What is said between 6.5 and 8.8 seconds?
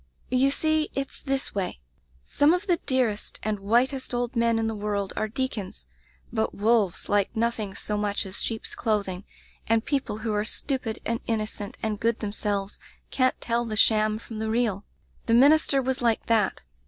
wolves like nothing so much as sheep's